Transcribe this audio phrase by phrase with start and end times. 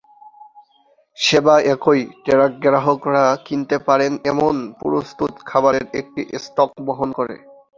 [1.17, 7.35] সেবা একই; ট্রাক গ্রাহকরা কিনতে পারেন এমন প্রস্তুত খাবারের একটি স্টক বহন করে।